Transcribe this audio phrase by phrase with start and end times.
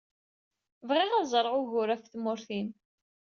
[0.87, 2.69] Bɣiɣ ad ẓṛeɣ ugar ɣef tmurt-im.